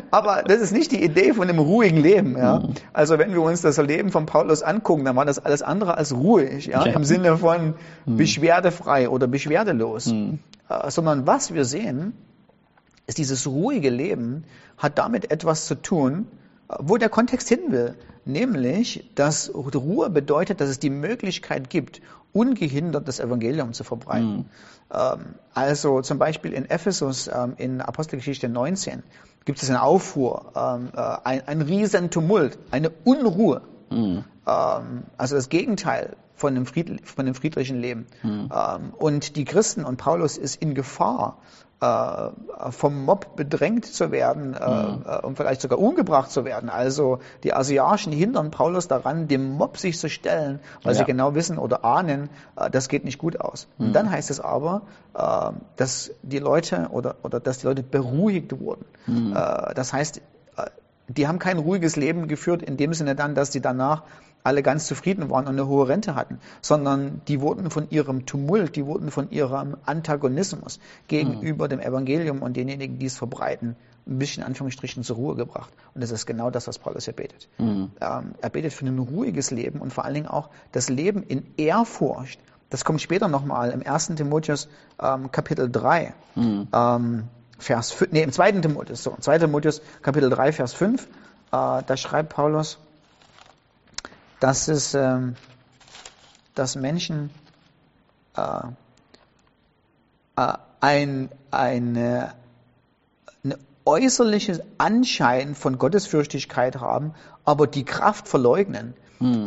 Aber 0.09 0.41
das 0.47 0.61
ist 0.61 0.71
nicht 0.71 0.91
die 0.91 1.03
Idee 1.03 1.33
von 1.33 1.47
einem 1.47 1.59
ruhigen 1.59 1.97
Leben. 1.97 2.35
Ja? 2.39 2.61
Mhm. 2.61 2.73
Also 2.91 3.19
wenn 3.19 3.33
wir 3.33 3.41
uns 3.43 3.61
das 3.61 3.77
Leben 3.77 4.09
von 4.09 4.25
Paulus 4.25 4.63
angucken, 4.63 5.05
dann 5.05 5.15
war 5.15 5.25
das 5.25 5.37
alles 5.37 5.61
andere 5.61 5.95
als 5.95 6.11
ruhig, 6.11 6.65
ja, 6.65 6.87
ja. 6.87 6.91
im 6.91 7.03
Sinne 7.03 7.37
von 7.37 7.75
mhm. 8.07 8.17
beschwerdefrei 8.17 9.09
oder 9.09 9.27
beschwerdelos. 9.27 10.07
Mhm. 10.07 10.39
Äh, 10.69 10.89
sondern 10.89 11.27
was 11.27 11.53
wir 11.53 11.65
sehen, 11.65 12.13
ist 13.07 13.17
dieses 13.17 13.47
ruhige 13.47 13.89
Leben, 13.89 14.45
hat 14.77 14.97
damit 14.97 15.31
etwas 15.31 15.65
zu 15.65 15.75
tun, 15.75 16.27
wo 16.79 16.97
der 16.97 17.09
Kontext 17.09 17.47
hin 17.47 17.71
will. 17.71 17.95
Nämlich, 18.25 19.11
dass 19.13 19.51
Ruhe 19.53 20.09
bedeutet, 20.09 20.59
dass 20.61 20.69
es 20.69 20.79
die 20.79 20.89
Möglichkeit 20.89 21.69
gibt, 21.69 22.01
ungehindert 22.33 23.07
das 23.07 23.19
Evangelium 23.19 23.73
zu 23.73 23.83
verbreiten. 23.83 24.37
Mhm. 24.37 24.45
Ähm, 24.93 25.35
also 25.53 26.01
zum 26.01 26.17
Beispiel 26.17 26.53
in 26.53 26.69
Ephesus 26.69 27.27
ähm, 27.27 27.53
in 27.57 27.81
Apostelgeschichte 27.81 28.49
19 28.49 29.03
gibt 29.45 29.61
es 29.61 29.69
eine 29.69 29.81
Aufruhr, 29.83 30.51
ähm, 30.55 30.89
äh, 30.95 31.17
ein, 31.23 31.47
ein 31.47 31.61
riesen 31.61 32.09
Tumult, 32.09 32.57
eine 32.71 32.89
Unruhe. 33.03 33.61
Mhm. 33.89 34.23
Also 34.45 35.35
das 35.35 35.49
Gegenteil 35.49 36.17
von 36.35 36.53
dem, 36.53 36.67
Fried, 36.67 37.07
von 37.07 37.25
dem 37.25 37.33
friedlichen 37.33 37.79
Leben. 37.81 38.05
Mhm. 38.21 38.51
Und 38.95 39.37
die 39.37 39.45
Christen 39.45 39.83
und 39.83 39.97
Paulus 39.97 40.37
ist 40.37 40.61
in 40.61 40.75
Gefahr, 40.75 41.39
vom 42.71 43.05
Mob 43.05 43.35
bedrängt 43.35 43.85
zu 43.85 44.11
werden 44.11 44.53
äh, 44.53 44.69
mhm. 44.69 45.03
äh, 45.05 45.19
und 45.21 45.37
vielleicht 45.37 45.61
sogar 45.61 45.79
umgebracht 45.79 46.31
zu 46.31 46.45
werden. 46.45 46.69
Also 46.69 47.19
die 47.43 47.53
Asiarchen 47.53 48.11
hindern 48.11 48.51
Paulus 48.51 48.87
daran, 48.87 49.27
dem 49.27 49.51
Mob 49.51 49.77
sich 49.77 49.99
zu 49.99 50.09
stellen, 50.09 50.59
weil 50.83 50.93
ja. 50.93 50.99
sie 50.99 51.05
genau 51.05 51.35
wissen 51.35 51.57
oder 51.57 51.83
ahnen, 51.83 52.29
äh, 52.55 52.69
das 52.69 52.89
geht 52.89 53.05
nicht 53.05 53.17
gut 53.17 53.39
aus. 53.39 53.67
Mhm. 53.77 53.87
Und 53.87 53.93
dann 53.93 54.09
heißt 54.09 54.31
es 54.31 54.39
aber, 54.39 54.83
äh, 55.13 55.51
dass 55.75 56.11
die 56.21 56.39
Leute 56.39 56.87
oder, 56.91 57.15
oder 57.23 57.39
dass 57.39 57.59
die 57.59 57.67
Leute 57.67 57.83
beruhigt 57.83 58.59
wurden. 58.59 58.85
Mhm. 59.05 59.35
Äh, 59.35 59.73
das 59.73 59.93
heißt, 59.93 60.21
die 61.07 61.27
haben 61.27 61.39
kein 61.39 61.59
ruhiges 61.59 61.95
Leben 61.95 62.27
geführt 62.27 62.63
in 62.63 62.77
dem 62.77 62.93
Sinne 62.93 63.15
dann, 63.15 63.35
dass 63.35 63.51
sie 63.51 63.61
danach 63.61 64.03
alle 64.45 64.61
ganz 64.61 64.85
zufrieden 64.85 65.29
waren 65.29 65.47
und 65.47 65.53
eine 65.53 65.67
hohe 65.67 65.87
Rente 65.87 66.15
hatten, 66.15 66.39
sondern 66.61 67.21
die 67.27 67.41
wurden 67.41 67.71
von 67.71 67.89
ihrem 67.89 68.25
Tumult, 68.25 68.75
die 68.75 68.85
wurden 68.85 69.09
von 69.09 69.31
ihrem 69.31 69.75
Antagonismus 69.85 70.79
gegenüber 71.07 71.67
dem 71.67 71.79
Evangelium 71.79 72.41
und 72.41 72.55
denjenigen, 72.55 72.99
die 72.99 73.07
es 73.07 73.17
verbreiten, 73.17 73.75
ein 74.07 74.19
bisschen 74.19 74.43
in 74.43 74.47
Anführungsstrichen 74.47 75.03
zur 75.03 75.15
Ruhe 75.15 75.35
gebracht. 75.35 75.73
Und 75.95 76.01
das 76.01 76.11
ist 76.11 76.27
genau 76.27 76.51
das, 76.51 76.67
was 76.67 76.77
Paulus 76.77 77.05
hier 77.05 77.15
betet. 77.15 77.49
Ähm, 77.99 78.35
er 78.39 78.49
betet 78.51 78.71
für 78.71 78.85
ein 78.85 78.99
ruhiges 78.99 79.49
Leben 79.49 79.81
und 79.81 79.91
vor 79.91 80.05
allen 80.05 80.13
Dingen 80.13 80.27
auch 80.27 80.49
das 80.71 80.89
Leben 80.89 81.23
in 81.23 81.43
Ehrfurcht. 81.57 82.39
Das 82.69 82.85
kommt 82.85 83.01
später 83.01 83.27
nochmal 83.27 83.71
im 83.71 83.81
1. 83.85 84.13
Timotheus 84.15 84.67
ähm, 85.01 85.31
Kapitel 85.31 85.71
3. 85.71 86.13
Ähm, 86.71 87.23
Vers 87.57 87.91
5, 87.91 88.11
nee, 88.11 88.21
im 88.21 88.31
2. 88.31 88.51
Timotheus, 88.51 89.01
so, 89.01 89.15
2. 89.19 89.39
Timotheus 89.39 89.81
Kapitel 90.03 90.29
3, 90.29 90.51
Vers 90.51 90.73
5, 90.73 91.03
äh, 91.03 91.07
da 91.51 91.97
schreibt 91.97 92.29
Paulus, 92.29 92.77
dass 94.45 94.67
es, 94.67 94.93
ähm, 94.93 95.33
dass 96.53 96.75
Menschen 96.75 97.31
äh, 98.37 98.41
äh, 100.35 100.53
ein, 100.81 101.29
eine, 101.49 102.31
eine 103.43 103.57
äußerliche 103.85 104.63
Anschein 104.77 105.55
von 105.55 105.79
Gottesfürchtigkeit 105.79 106.79
haben, 106.79 107.15
aber 107.43 107.65
die 107.65 107.85
Kraft 107.85 108.27
verleugnen. 108.27 108.93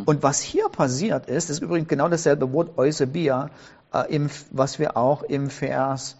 Und 0.04 0.24
was 0.24 0.40
hier 0.40 0.68
passiert 0.68 1.26
ist, 1.26 1.48
ist 1.48 1.62
übrigens 1.62 1.86
genau 1.86 2.08
dasselbe 2.08 2.52
Wort 2.52 2.76
Eusebia, 2.76 3.50
äh, 3.94 4.12
im, 4.12 4.28
was 4.50 4.80
wir 4.80 4.96
auch 4.96 5.22
im 5.22 5.48
Vers 5.48 6.16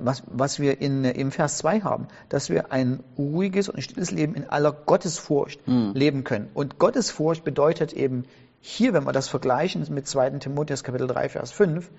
was, 0.00 0.22
was 0.26 0.60
wir 0.60 0.80
in, 0.80 1.04
äh, 1.04 1.12
im 1.12 1.30
Vers 1.32 1.58
2 1.58 1.80
haben, 1.80 2.08
dass 2.28 2.50
wir 2.50 2.72
ein 2.72 3.02
ruhiges 3.18 3.68
und 3.68 3.82
stilles 3.82 4.10
Leben 4.10 4.34
in 4.34 4.48
aller 4.48 4.72
Gottesfurcht 4.72 5.60
leben 5.66 6.24
können. 6.24 6.48
Und 6.54 6.78
Gottesfurcht 6.78 7.44
bedeutet 7.44 7.92
eben 7.92 8.24
hier, 8.60 8.92
wenn 8.92 9.04
wir 9.04 9.12
das 9.12 9.28
vergleichen 9.28 9.86
mit 9.90 10.06
2. 10.06 10.30
Timotheus 10.38 10.84
Kapitel 10.84 11.06
3, 11.06 11.28
Vers 11.28 11.50
5, 11.50 11.90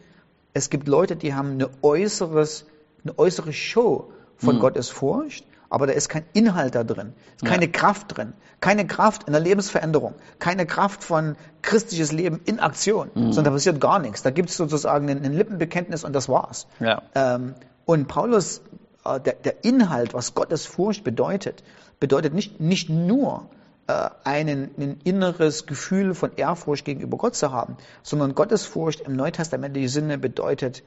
es 0.54 0.70
gibt 0.70 0.88
Leute, 0.88 1.16
die 1.16 1.34
haben 1.34 1.52
eine, 1.52 1.70
äußeres, 1.82 2.66
eine 3.04 3.18
äußere 3.18 3.54
Show 3.54 4.12
von 4.38 4.60
Gottesfurcht, 4.60 5.46
aber 5.72 5.88
da 5.88 5.94
ist 5.94 6.10
kein 6.10 6.26
Inhalt 6.34 6.76
da 6.76 6.84
drin, 6.84 7.14
ist 7.38 7.46
keine 7.46 7.70
Kraft 7.70 8.16
drin, 8.16 8.34
keine 8.60 8.86
Kraft 8.86 9.24
in 9.24 9.32
der 9.32 9.42
Lebensveränderung, 9.42 10.14
keine 10.38 10.66
Kraft 10.66 11.02
von 11.04 11.38
christliches 11.62 12.12
Leben 12.12 12.42
in 12.46 12.60
Aktion, 12.60 13.10
sondern 13.16 13.46
da 13.46 13.52
passiert 13.52 13.80
gar 13.80 13.98
nichts. 14.00 14.22
Da 14.22 14.32
gibt 14.32 14.50
es 14.50 14.58
sozusagen 14.58 15.10
ein, 15.10 15.24
ein 15.24 15.34
Lippenbekenntnis 15.34 16.04
und 16.04 16.14
das 16.14 16.28
war's. 16.28 16.68
Ja. 16.82 17.02
Ähm, 17.16 17.56
und 17.86 18.10
Paulus, 18.10 18.62
äh, 19.06 19.22
der, 19.22 19.34
der 19.34 19.64
Inhalt, 19.64 20.14
was 20.14 20.36
Gottes 20.36 20.66
Furcht 20.66 21.06
bedeutet, 21.06 21.64
bedeutet 22.02 22.34
nicht, 22.34 22.60
nicht 22.60 22.90
nur 22.90 23.48
äh, 23.88 24.10
einen, 24.26 24.72
ein 24.78 25.00
inneres 25.06 25.68
Gefühl 25.68 26.16
von 26.16 26.32
Ehrfurcht 26.36 26.84
gegenüber 26.84 27.18
Gott 27.18 27.36
zu 27.36 27.54
haben, 27.54 27.78
sondern 28.04 28.36
Gottes 28.36 28.66
Furcht 28.66 29.00
im 29.02 29.16
neutestamentlichen 29.16 29.90
Sinne 29.90 30.18
bedeutet 30.18 30.84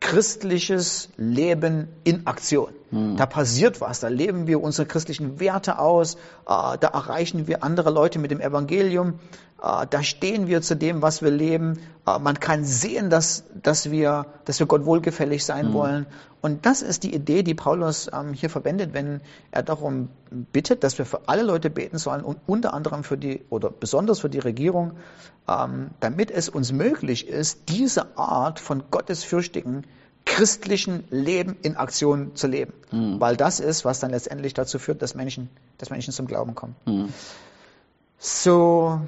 christliches 0.00 1.10
Leben 1.16 1.88
in 2.04 2.26
Aktion. 2.26 2.72
Da 3.16 3.26
passiert 3.26 3.80
was, 3.80 4.00
da 4.00 4.08
leben 4.08 4.48
wir 4.48 4.60
unsere 4.60 4.84
christlichen 4.84 5.38
Werte 5.38 5.78
aus, 5.78 6.14
äh, 6.14 6.18
da 6.46 6.88
erreichen 6.92 7.46
wir 7.46 7.62
andere 7.62 7.90
Leute 7.90 8.18
mit 8.18 8.32
dem 8.32 8.40
Evangelium, 8.40 9.20
äh, 9.62 9.86
da 9.88 10.02
stehen 10.02 10.48
wir 10.48 10.60
zu 10.60 10.74
dem, 10.74 11.00
was 11.00 11.22
wir 11.22 11.30
leben. 11.30 11.78
Äh, 12.04 12.18
man 12.18 12.40
kann 12.40 12.64
sehen, 12.64 13.08
dass, 13.08 13.44
dass, 13.62 13.92
wir, 13.92 14.26
dass 14.44 14.58
wir 14.58 14.66
Gott 14.66 14.86
wohlgefällig 14.86 15.44
sein 15.44 15.72
wollen. 15.72 16.06
Und 16.40 16.66
das 16.66 16.82
ist 16.82 17.04
die 17.04 17.14
Idee, 17.14 17.44
die 17.44 17.54
Paulus 17.54 18.10
ähm, 18.12 18.32
hier 18.32 18.50
verwendet, 18.50 18.92
wenn 18.92 19.20
er 19.52 19.62
darum 19.62 20.08
bittet, 20.30 20.82
dass 20.82 20.98
wir 20.98 21.04
für 21.04 21.28
alle 21.28 21.42
Leute 21.42 21.70
beten 21.70 21.98
sollen 21.98 22.24
und 22.24 22.38
unter 22.46 22.74
anderem 22.74 23.04
für 23.04 23.18
die 23.18 23.42
oder 23.50 23.70
besonders 23.70 24.18
für 24.20 24.30
die 24.30 24.38
Regierung, 24.38 24.92
ähm, 25.48 25.90
damit 26.00 26.30
es 26.30 26.48
uns 26.48 26.72
möglich 26.72 27.28
ist, 27.28 27.68
diese 27.68 28.16
Art 28.18 28.58
von 28.58 28.84
gottesfürchtigen 28.90 29.84
christlichen 30.24 31.04
Leben 31.10 31.56
in 31.62 31.76
Aktion 31.76 32.34
zu 32.36 32.46
leben. 32.46 32.72
Weil 33.20 33.36
das 33.36 33.60
ist, 33.60 33.84
was 33.84 34.00
dann 34.00 34.10
letztendlich 34.10 34.54
dazu 34.54 34.78
führt, 34.78 35.02
dass 35.02 35.14
Menschen, 35.14 35.48
dass 35.78 35.90
Menschen 35.90 36.12
zum 36.12 36.26
Glauben 36.26 36.54
kommen. 36.54 36.76
So, 38.18 39.00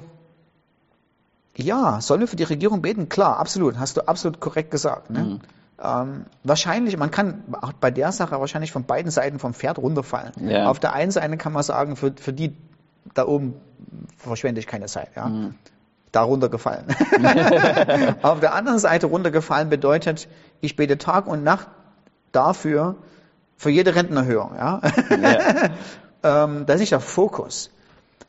ja, 1.55 2.01
sollen 2.01 2.21
wir 2.21 2.27
für 2.27 2.35
die 2.35 2.43
Regierung 2.43 2.81
beten? 2.81 3.09
Klar, 3.09 3.37
absolut, 3.37 3.77
hast 3.77 3.97
du 3.97 4.01
absolut 4.07 4.39
korrekt 4.39 4.71
gesagt. 4.71 5.11
Ne? 5.11 5.39
Ähm, 5.81 6.25
wahrscheinlich, 6.43 6.97
man 6.97 7.11
kann 7.11 7.43
auch 7.61 7.73
bei 7.73 7.91
der 7.91 8.11
Sache 8.11 8.39
wahrscheinlich 8.39 8.71
von 8.71 8.85
beiden 8.85 9.11
Seiten 9.11 9.37
vom 9.39 9.53
Pferd 9.53 9.77
runterfallen. 9.77 10.31
Ja. 10.49 10.67
Auf 10.67 10.79
der 10.79 10.93
einen 10.93 11.11
Seite 11.11 11.37
kann 11.37 11.53
man 11.53 11.63
sagen, 11.63 11.95
für, 11.95 12.13
für 12.15 12.33
die 12.33 12.55
da 13.13 13.27
oben 13.27 13.55
verschwende 14.17 14.59
ich 14.59 14.67
keine 14.67 14.87
Zeit. 14.87 15.09
Ja? 15.15 15.31
Da 16.13 16.21
runtergefallen. 16.21 16.85
Auf 18.21 18.39
der 18.39 18.53
anderen 18.53 18.77
Seite 18.77 19.07
runtergefallen 19.07 19.69
bedeutet, 19.69 20.27
ich 20.61 20.75
bete 20.75 20.99
Tag 20.99 21.25
und 21.25 21.43
Nacht 21.43 21.67
dafür, 22.31 22.97
für 23.57 23.71
jede 23.71 23.95
Rentenerhöhung. 23.95 24.55
Ja? 24.55 24.79
ähm, 26.23 26.67
das 26.67 26.81
ist 26.81 26.91
der 26.91 26.99
Fokus. 26.99 27.71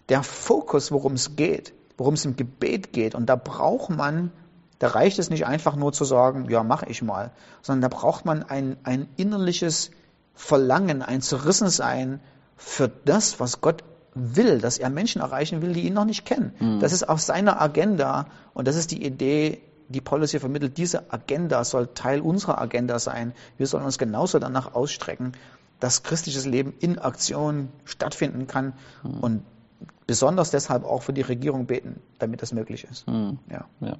Der 0.09 0.23
Fokus, 0.23 0.93
worum 0.93 1.13
es 1.13 1.37
geht, 1.37 1.75
worum 1.99 2.15
es 2.15 2.25
im 2.25 2.37
Gebet 2.37 2.95
geht, 2.95 3.15
und 3.15 3.27
da 3.27 3.37
braucht 3.37 3.91
man, 3.91 4.33
da 4.79 4.89
reicht 4.89 5.19
es 5.19 5.29
nicht 5.29 5.47
einfach 5.47 5.77
nur 5.77 5.93
zu 5.93 6.07
sagen, 6.07 6.49
ja, 6.49 6.63
mache 6.63 6.87
ich 6.89 7.03
mal, 7.03 7.33
sondern 7.61 7.91
da 7.91 7.95
braucht 7.95 8.25
man 8.25 8.43
ein, 8.45 8.79
ein 8.85 9.09
innerliches 9.17 9.91
Verlangen, 10.33 11.03
ein 11.03 11.21
Zerrissensein 11.21 12.21
für 12.57 12.89
das, 12.89 13.41
was 13.41 13.61
Gott 13.61 13.85
will, 14.15 14.61
dass 14.61 14.79
er 14.79 14.91
Menschen 14.91 15.21
erreichen 15.21 15.63
will, 15.63 15.73
die 15.73 15.87
ihn 15.87 15.95
noch 15.95 16.05
nicht 16.05 16.25
kennen. 16.25 16.53
Das 16.81 16.93
ist 16.93 17.09
auf 17.09 17.21
seiner 17.21 17.61
Agenda 17.61 18.27
und 18.55 18.69
das 18.69 18.77
ist 18.77 18.91
die 18.91 19.05
Idee, 19.05 19.61
die 19.89 20.01
Paulus 20.01 20.31
hier 20.31 20.41
vermittelt. 20.41 20.79
Diese 20.79 21.13
Agenda 21.13 21.65
soll 21.65 21.89
Teil 21.95 22.21
unserer 22.21 22.61
Agenda 22.61 22.99
sein. 22.99 23.33
Wir 23.59 23.67
sollen 23.67 23.85
uns 23.85 23.99
genauso 23.99 24.39
danach 24.39 24.75
ausstrecken, 24.75 25.33
dass 25.81 26.03
christliches 26.03 26.47
Leben 26.47 26.73
in 26.81 26.99
Aktion 26.99 27.69
stattfinden 27.85 28.47
kann 28.47 28.73
und 29.21 29.43
besonders 30.07 30.51
deshalb 30.51 30.85
auch 30.85 31.03
für 31.03 31.13
die 31.13 31.23
Regierung 31.23 31.67
beten, 31.67 32.01
damit 32.19 32.43
das 32.43 32.53
möglich 32.53 32.87
ist. 32.91 33.07
Ja. 33.07 33.67
Ja. 33.81 33.97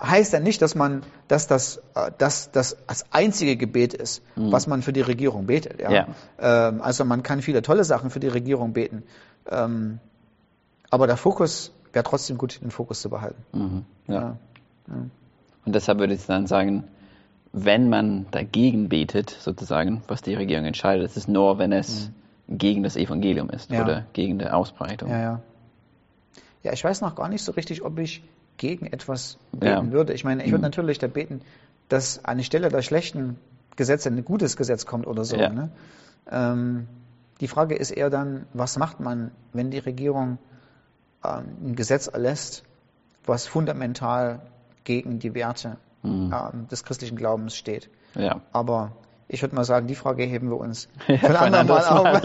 Heißt 0.00 0.32
ja 0.32 0.38
nicht, 0.38 0.62
dass 0.62 0.76
man, 0.76 1.02
dass 1.26 1.48
das, 1.48 1.82
äh, 1.94 2.12
dass 2.18 2.52
das 2.52 2.76
das 2.86 3.06
einzige 3.10 3.56
Gebet 3.56 3.94
ist, 3.94 4.22
was 4.36 4.68
man 4.68 4.82
für 4.82 4.92
die 4.92 5.00
Regierung 5.00 5.46
betet. 5.46 5.80
Ja? 5.80 5.90
Ja. 5.90 6.06
Ähm, 6.38 6.80
also 6.82 7.04
man 7.04 7.24
kann 7.24 7.42
viele 7.42 7.62
tolle 7.62 7.82
Sachen 7.82 8.10
für 8.10 8.20
die 8.20 8.28
Regierung 8.28 8.72
beten, 8.72 9.02
ähm, 9.50 9.98
aber 10.90 11.08
der 11.08 11.16
Fokus 11.16 11.72
wäre 11.92 12.04
trotzdem 12.04 12.38
gut, 12.38 12.60
den 12.62 12.70
Fokus 12.70 13.00
zu 13.00 13.10
behalten. 13.10 13.44
Mhm. 13.52 13.84
ja. 14.06 14.36
Ja. 14.88 14.94
Und 15.64 15.74
deshalb 15.74 15.98
würde 15.98 16.14
ich 16.14 16.24
dann 16.24 16.46
sagen, 16.46 16.84
wenn 17.52 17.88
man 17.88 18.26
dagegen 18.30 18.88
betet, 18.88 19.30
sozusagen, 19.30 20.02
was 20.06 20.22
die 20.22 20.34
Regierung 20.34 20.64
entscheidet, 20.64 21.04
ist 21.04 21.16
es 21.16 21.28
nur, 21.28 21.58
wenn 21.58 21.72
es 21.72 22.10
gegen 22.48 22.82
das 22.82 22.96
Evangelium 22.96 23.50
ist 23.50 23.70
oder 23.70 24.06
gegen 24.12 24.38
die 24.38 24.46
Ausbreitung. 24.46 25.10
Ja, 25.10 25.20
ja. 25.20 25.40
Ja, 26.62 26.72
ich 26.72 26.82
weiß 26.82 27.02
noch 27.02 27.14
gar 27.14 27.28
nicht 27.28 27.42
so 27.44 27.52
richtig, 27.52 27.84
ob 27.84 27.98
ich 27.98 28.22
gegen 28.58 28.86
etwas 28.86 29.38
beten 29.52 29.86
Ja. 29.86 29.92
würde. 29.92 30.12
Ich 30.12 30.24
meine, 30.24 30.44
ich 30.44 30.50
würde 30.50 30.62
natürlich 30.62 30.98
da 30.98 31.06
beten, 31.06 31.40
dass 31.88 32.24
anstelle 32.24 32.68
der 32.68 32.82
schlechten 32.82 33.38
Gesetze 33.76 34.10
ein 34.10 34.24
gutes 34.24 34.56
Gesetz 34.56 34.84
kommt 34.84 35.06
oder 35.06 35.24
so. 35.24 35.36
Ja. 35.36 35.48
Ne? 35.48 35.70
Ähm, 36.30 36.88
die 37.40 37.48
Frage 37.48 37.76
ist 37.76 37.90
eher 37.92 38.10
dann, 38.10 38.46
was 38.52 38.76
macht 38.76 39.00
man, 39.00 39.30
wenn 39.52 39.70
die 39.70 39.78
Regierung 39.78 40.38
ähm, 41.24 41.44
ein 41.64 41.76
Gesetz 41.76 42.08
erlässt, 42.08 42.64
was 43.24 43.46
fundamental 43.46 44.40
gegen 44.84 45.18
die 45.18 45.34
Werte 45.34 45.76
ähm, 46.04 46.32
des 46.70 46.84
christlichen 46.84 47.16
Glaubens 47.16 47.56
steht. 47.56 47.88
Ja. 48.14 48.40
Aber 48.52 48.92
ich 49.28 49.42
würde 49.42 49.54
mal 49.54 49.64
sagen, 49.64 49.86
die 49.86 49.94
Frage 49.94 50.24
heben 50.24 50.48
wir 50.50 50.56
uns 50.58 50.88
Ja, 51.06 51.40
ein 51.42 51.54
anderes 51.54 51.88
Mal 51.90 51.98
auf. 52.16 52.22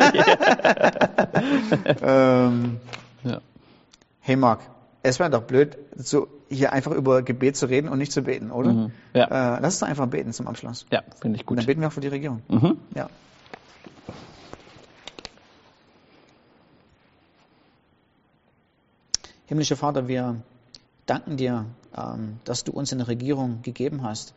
ähm, 2.02 2.80
Ja. 3.24 3.40
hey 4.22 4.36
Marc, 4.36 4.62
es 5.04 5.20
wäre 5.20 5.30
doch 5.30 5.44
blöd, 5.44 5.78
so 5.96 6.28
hier 6.50 6.72
einfach 6.72 6.92
über 6.94 7.22
Gebet 7.24 7.58
zu 7.58 7.66
reden 7.68 7.90
und 7.90 7.98
nicht 7.98 8.12
zu 8.14 8.22
beten, 8.22 8.52
oder? 8.52 8.72
Mhm. 8.74 8.92
Ja. 9.14 9.58
Äh, 9.58 9.62
lass 9.62 9.76
uns 9.76 9.84
einfach 9.84 10.08
beten 10.08 10.32
zum 10.32 10.48
Abschluss. 10.48 10.86
ja, 10.92 11.04
finde 11.20 11.38
ich 11.38 11.48
Und 11.48 11.58
dann 11.58 11.64
gut. 11.64 11.68
beten 11.68 11.82
wir 11.82 11.90
auch 11.90 11.94
für 11.94 12.02
die 12.02 12.08
Regierung. 12.08 12.42
Mhm. 12.48 12.78
Ja. 12.96 13.10
Himmlischer 19.46 19.76
Vater, 19.76 20.08
wir 20.08 20.42
danken 21.06 21.38
dir, 21.38 21.66
ähm, 21.96 22.40
dass 22.46 22.64
du 22.64 22.72
uns 22.72 22.94
eine 22.94 23.08
Regierung 23.08 23.62
gegeben 23.62 24.04
hast, 24.04 24.34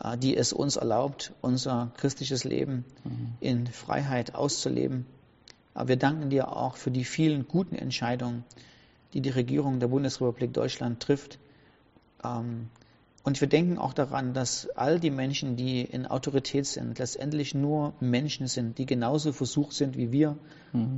äh, 0.00 0.16
die 0.16 0.36
es 0.36 0.52
uns 0.52 0.76
erlaubt, 0.76 1.32
unser 1.42 1.92
christliches 1.96 2.44
Leben 2.44 2.84
in 3.40 3.66
Freiheit 3.66 4.34
auszuleben. 4.34 5.06
Aber 5.74 5.88
wir 5.88 5.96
danken 5.96 6.30
dir 6.30 6.56
auch 6.56 6.76
für 6.76 6.90
die 6.90 7.04
vielen 7.04 7.46
guten 7.46 7.76
Entscheidungen, 7.76 8.44
die 9.14 9.20
die 9.20 9.30
Regierung 9.30 9.80
der 9.80 9.88
Bundesrepublik 9.88 10.52
Deutschland 10.52 11.00
trifft. 11.00 11.38
Ähm, 12.24 12.68
Und 13.24 13.40
wir 13.40 13.48
denken 13.48 13.76
auch 13.78 13.92
daran, 13.92 14.32
dass 14.32 14.68
all 14.74 14.98
die 15.00 15.10
Menschen, 15.10 15.56
die 15.56 15.82
in 15.82 16.06
Autorität 16.06 16.66
sind, 16.66 16.98
letztendlich 16.98 17.54
nur 17.54 17.92
Menschen 18.00 18.46
sind, 18.46 18.78
die 18.78 18.86
genauso 18.86 19.32
versucht 19.32 19.72
sind 19.74 19.96
wie 19.96 20.12
wir 20.12 20.36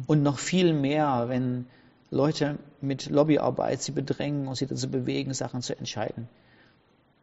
und 0.06 0.22
noch 0.22 0.38
viel 0.38 0.72
mehr, 0.72 1.28
wenn 1.28 1.66
Leute 2.10 2.58
mit 2.80 3.08
Lobbyarbeit 3.10 3.82
sie 3.82 3.92
bedrängen 3.92 4.46
und 4.48 4.56
sie 4.56 4.66
dazu 4.66 4.88
bewegen, 4.90 5.32
Sachen 5.34 5.62
zu 5.62 5.76
entscheiden. 5.76 6.28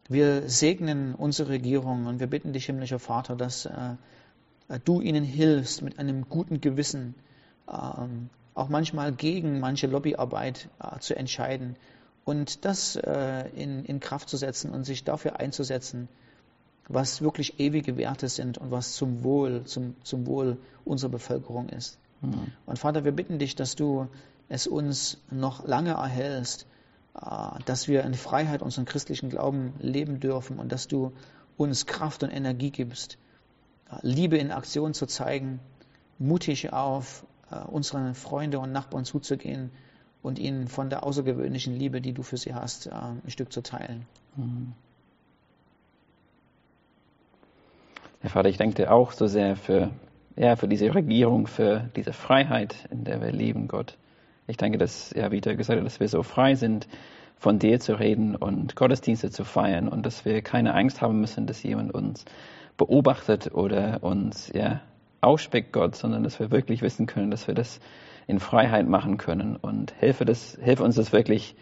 Wir 0.10 0.50
segnen 0.50 1.16
unsere 1.16 1.50
Regierung 1.50 2.06
und 2.08 2.20
wir 2.20 2.28
bitten 2.28 2.52
dich, 2.54 2.66
himmlischer 2.66 3.00
Vater, 3.00 3.36
dass 3.36 3.66
äh, 3.66 3.96
du 4.84 5.02
ihnen 5.02 5.24
hilfst, 5.24 5.82
mit 5.82 6.00
einem 6.00 6.28
guten 6.28 6.60
Gewissen 6.60 7.16
ähm, 7.70 8.30
auch 8.58 8.70
manchmal 8.70 9.14
gegen 9.14 9.60
manche 9.60 9.88
Lobbyarbeit 9.88 10.70
äh, 10.82 11.00
zu 11.00 11.16
entscheiden 11.16 11.76
und 12.26 12.66
das 12.66 12.96
äh, 12.96 13.48
in, 13.56 13.86
in 13.86 14.00
Kraft 14.00 14.30
zu 14.30 14.38
setzen 14.38 14.72
und 14.72 14.84
sich 14.84 15.04
dafür 15.04 15.40
einzusetzen, 15.40 16.10
was 16.88 17.22
wirklich 17.22 17.60
ewige 17.60 17.98
Werte 17.98 18.28
sind 18.30 18.58
und 18.58 18.72
was 18.72 18.94
zum 18.94 19.24
Wohl, 19.24 19.64
zum, 19.66 19.96
zum 20.04 20.26
Wohl 20.26 20.58
unserer 20.86 21.12
Bevölkerung 21.12 21.70
ist. 21.70 22.00
Mhm. 22.22 22.52
Und 22.66 22.80
Vater, 22.80 23.06
wir 23.06 23.12
bitten 23.12 23.38
dich, 23.38 23.56
dass 23.56 23.76
du 23.76 24.08
es 24.50 24.66
uns 24.66 25.20
noch 25.30 25.66
lange 25.68 25.92
erhältst, 25.92 26.66
äh, 27.16 27.60
dass 27.66 27.88
wir 27.88 28.04
in 28.04 28.16
Freiheit 28.16 28.64
unseren 28.64 28.86
christlichen 28.86 29.30
Glauben 29.30 29.74
leben 29.80 30.20
dürfen 30.20 30.58
und 30.58 30.72
dass 30.72 30.88
du 30.88 31.14
uns 31.58 31.86
Kraft 31.86 32.24
und 32.24 32.32
Energie 32.32 32.72
gibst, 32.72 33.18
Liebe 34.02 34.38
in 34.38 34.52
Aktion 34.52 34.94
zu 34.94 35.06
zeigen, 35.06 35.60
mutig 36.18 36.74
auf 36.74 37.24
äh, 37.52 37.60
unsere 37.68 38.14
Freunde 38.14 38.60
und 38.60 38.72
Nachbarn 38.72 39.06
zuzugehen 39.06 39.72
und 40.22 40.40
ihnen 40.40 40.68
von 40.68 40.90
der 40.90 41.04
außergewöhnlichen 41.04 41.76
Liebe, 41.76 42.02
die 42.02 42.14
du 42.14 42.24
für 42.24 42.38
sie 42.38 42.54
hast, 42.54 42.92
ein 42.92 43.22
Stück 43.28 43.52
zu 43.52 43.62
teilen. 43.62 44.06
Mhm. 44.36 44.74
Herr 48.20 48.32
Vater, 48.32 48.50
ich 48.50 48.58
danke 48.58 48.76
dir 48.76 48.92
auch 48.92 49.12
so 49.12 49.28
sehr 49.28 49.56
für, 49.56 49.92
ja, 50.36 50.56
für 50.56 50.68
diese 50.68 50.94
Regierung, 50.94 51.48
für 51.48 51.90
diese 51.96 52.14
Freiheit, 52.14 52.76
in 52.90 53.04
der 53.04 53.22
wir 53.22 53.32
leben, 53.32 53.68
Gott. 53.68 53.98
Ich 54.48 54.58
danke, 54.58 54.78
dass, 54.78 55.12
ja, 55.12 55.32
wie 55.32 55.40
du 55.40 55.56
gesagt 55.56 55.80
hast, 55.80 55.86
dass 55.86 56.00
wir 56.00 56.08
so 56.08 56.24
frei 56.24 56.56
sind, 56.56 56.88
von 57.38 57.60
dir 57.60 57.80
zu 57.80 58.00
reden 58.00 58.36
und 58.36 58.76
Gottesdienste 58.76 59.30
zu 59.30 59.44
feiern 59.44 59.88
und 59.88 60.06
dass 60.06 60.26
wir 60.26 60.42
keine 60.42 60.74
Angst 60.74 61.02
haben 61.02 61.22
müssen, 61.22 61.46
dass 61.46 61.62
jemand 61.62 61.94
uns 61.94 62.26
beobachtet 62.78 63.54
oder 63.54 64.04
uns, 64.04 64.52
ja, 64.54 64.82
ausspeckt, 65.22 65.72
Gott, 65.72 65.96
sondern 65.96 66.24
dass 66.24 66.40
wir 66.40 66.52
wirklich 66.52 66.82
wissen 66.82 67.06
können, 67.06 67.32
dass 67.32 67.48
wir 67.48 67.56
das 67.56 67.80
in 68.28 68.40
Freiheit 68.40 68.88
machen 68.88 69.18
können 69.18 69.56
und 69.56 69.94
hilfe, 70.00 70.26
das, 70.26 70.58
hilfe 70.62 70.84
uns 70.84 70.96
das 70.96 71.14
wirklich 71.14 71.56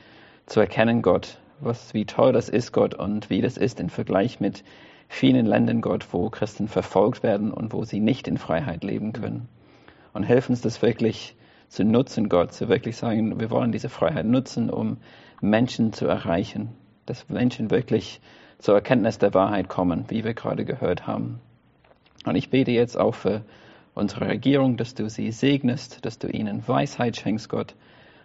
zu 0.45 0.59
erkennen, 0.59 1.01
Gott, 1.01 1.39
was, 1.59 1.93
wie 1.93 2.05
toll 2.05 2.33
das 2.33 2.49
ist, 2.49 2.71
Gott, 2.71 2.95
und 2.95 3.29
wie 3.29 3.41
das 3.41 3.57
ist 3.57 3.79
im 3.79 3.89
Vergleich 3.89 4.39
mit 4.39 4.63
vielen 5.07 5.45
Ländern, 5.45 5.81
Gott, 5.81 6.07
wo 6.11 6.29
Christen 6.29 6.67
verfolgt 6.67 7.23
werden 7.23 7.51
und 7.51 7.73
wo 7.73 7.83
sie 7.83 7.99
nicht 7.99 8.27
in 8.27 8.37
Freiheit 8.37 8.83
leben 8.83 9.13
können. 9.13 9.47
Und 10.13 10.23
helfen 10.23 10.53
uns 10.53 10.61
das 10.61 10.81
wirklich 10.81 11.35
zu 11.67 11.83
nutzen, 11.83 12.29
Gott, 12.29 12.53
zu 12.53 12.69
wirklich 12.69 12.97
sagen, 12.97 13.39
wir 13.39 13.49
wollen 13.49 13.71
diese 13.71 13.89
Freiheit 13.89 14.25
nutzen, 14.25 14.69
um 14.69 14.97
Menschen 15.41 15.93
zu 15.93 16.07
erreichen, 16.07 16.69
dass 17.05 17.29
Menschen 17.29 17.69
wirklich 17.69 18.21
zur 18.57 18.75
Erkenntnis 18.75 19.17
der 19.17 19.33
Wahrheit 19.33 19.67
kommen, 19.67 20.05
wie 20.07 20.23
wir 20.23 20.33
gerade 20.33 20.65
gehört 20.65 21.05
haben. 21.07 21.39
Und 22.25 22.35
ich 22.35 22.49
bete 22.49 22.71
jetzt 22.71 22.97
auch 22.97 23.15
für 23.15 23.43
unsere 23.93 24.27
Regierung, 24.27 24.77
dass 24.77 24.93
du 24.93 25.09
sie 25.09 25.31
segnest, 25.31 26.05
dass 26.05 26.19
du 26.19 26.27
ihnen 26.27 26.67
Weisheit 26.67 27.15
schenkst, 27.15 27.49
Gott, 27.49 27.75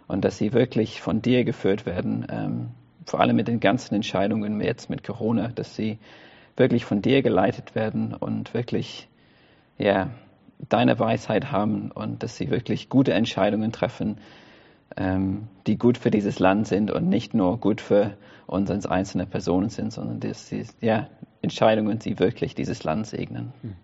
und 0.07 0.25
dass 0.25 0.37
sie 0.37 0.53
wirklich 0.53 1.01
von 1.01 1.21
dir 1.21 1.45
geführt 1.45 1.85
werden, 1.85 2.27
ähm, 2.29 2.71
vor 3.05 3.21
allem 3.21 3.35
mit 3.35 3.47
den 3.47 3.59
ganzen 3.59 3.95
Entscheidungen 3.95 4.61
jetzt 4.61 4.89
mit 4.89 5.03
Corona, 5.03 5.47
dass 5.47 5.75
sie 5.75 5.97
wirklich 6.57 6.85
von 6.85 7.01
dir 7.01 7.21
geleitet 7.21 7.75
werden 7.75 8.13
und 8.13 8.53
wirklich, 8.53 9.07
ja, 9.77 10.09
deine 10.69 10.99
Weisheit 10.99 11.51
haben 11.51 11.91
und 11.91 12.21
dass 12.21 12.37
sie 12.37 12.51
wirklich 12.51 12.89
gute 12.89 13.13
Entscheidungen 13.13 13.71
treffen, 13.71 14.17
ähm, 14.97 15.47
die 15.65 15.77
gut 15.77 15.97
für 15.97 16.11
dieses 16.11 16.39
Land 16.39 16.67
sind 16.67 16.91
und 16.91 17.07
nicht 17.07 17.33
nur 17.33 17.57
gut 17.57 17.81
für 17.81 18.17
uns 18.45 18.69
als 18.69 18.85
einzelne 18.85 19.25
Personen 19.25 19.69
sind, 19.69 19.93
sondern 19.93 20.19
dass 20.19 20.49
sie, 20.49 20.65
ja, 20.81 21.07
Entscheidungen, 21.41 21.97
die 21.99 22.19
wirklich 22.19 22.53
dieses 22.53 22.83
Land 22.83 23.07
segnen. 23.07 23.53
Hm. 23.61 23.75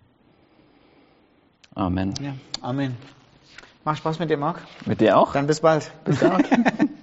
Amen. 1.77 2.15
Ja, 2.21 2.33
Amen. 2.61 2.97
Macht 3.85 3.99
Spaß 3.99 4.17
mit 4.17 4.31
dir, 4.31 4.37
Marc. 4.37 4.59
Mit 4.85 4.99
dir 4.99 5.15
auch. 5.15 5.33
Dann 5.33 5.45
bis 5.45 5.61
bald. 5.61 5.91
Bis 6.05 6.19
dann. 6.19 6.43